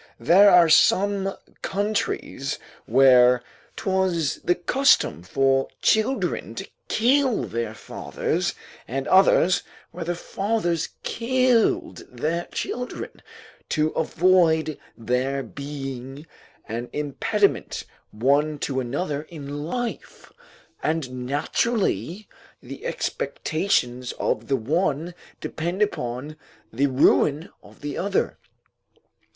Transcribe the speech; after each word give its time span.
There 0.19 0.49
are 0.49 0.67
some 0.67 1.35
countries 1.61 2.57
where 2.87 3.43
'twas 3.75 4.37
the 4.43 4.55
custom 4.55 5.21
for 5.21 5.67
children 5.79 6.55
to 6.55 6.67
kill 6.87 7.43
their 7.43 7.75
fathers; 7.75 8.55
and 8.87 9.07
others, 9.07 9.61
where 9.91 10.03
the 10.03 10.15
fathers 10.15 10.89
killed 11.03 11.97
their 12.11 12.45
children, 12.45 13.21
to 13.69 13.89
avoid 13.89 14.79
their 14.97 15.43
being 15.43 16.25
an 16.67 16.89
impediment 16.91 17.83
one 18.09 18.57
to 18.57 18.79
another 18.79 19.27
in 19.29 19.65
life; 19.65 20.33
and 20.81 21.27
naturally 21.27 22.27
the 22.59 22.87
expectations 22.87 24.13
of 24.13 24.47
the 24.47 24.57
one 24.57 25.13
depend 25.39 25.83
upon 25.83 26.37
the 26.73 26.87
ruin 26.87 27.49
of 27.61 27.81
the 27.81 27.99
other. 27.99 28.39